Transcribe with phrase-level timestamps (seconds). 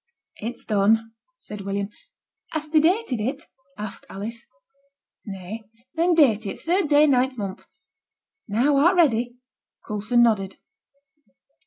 [0.37, 1.87] 'It's done,' said William.
[2.53, 3.43] 'Hast thee dated it?'
[3.77, 4.47] asked Alice.
[5.27, 5.61] 'Nay.'
[5.93, 7.67] 'Then date it third day, ninth month.
[8.47, 9.37] Now, art ready?'
[9.85, 10.57] Coulson nodded.